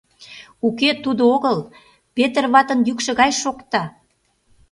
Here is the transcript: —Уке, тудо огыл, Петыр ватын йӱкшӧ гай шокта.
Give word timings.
—Уке, 0.67 0.89
тудо 1.03 1.21
огыл, 1.35 1.57
Петыр 2.15 2.45
ватын 2.53 2.79
йӱкшӧ 2.87 3.11
гай 3.21 3.31
шокта. 3.41 3.83